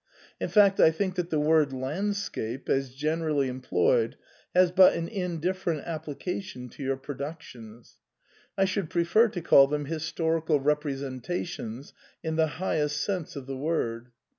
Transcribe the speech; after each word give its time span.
In 0.39 0.49
fact, 0.49 0.79
I 0.79 0.89
think 0.89 1.13
that 1.13 1.29
the 1.29 1.39
word 1.39 1.71
* 1.73 1.73
landscape,' 1.73 2.69
as 2.69 2.91
generally 2.95 3.47
employed, 3.47 4.17
has 4.55 4.71
but 4.71 4.93
an 4.95 5.07
indiflferent 5.07 5.85
applica 5.87 6.41
tion 6.41 6.69
to 6.69 6.81
your 6.81 6.97
productions; 6.97 7.99
I 8.57 8.65
should 8.65 8.89
prefer 8.89 9.27
to 9.27 9.41
call 9.41 9.67
them 9.67 9.85
historical 9.85 10.59
representations 10.59 11.93
in 12.23 12.35
the 12.35 12.47
highest 12.57 12.99
sense 13.03 13.35
of 13.35 13.45
the 13.45 13.55
Word. 13.57 14.09